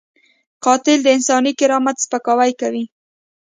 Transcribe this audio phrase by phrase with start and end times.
[0.63, 2.83] قاتل د انساني کرامت سپکاوی کوي